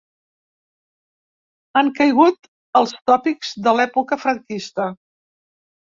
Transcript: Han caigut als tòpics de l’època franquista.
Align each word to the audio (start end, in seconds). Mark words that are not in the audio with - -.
Han 1.77 1.93
caigut 2.01 2.51
als 2.83 2.97
tòpics 3.13 3.55
de 3.69 3.79
l’època 3.81 4.23
franquista. 4.27 4.93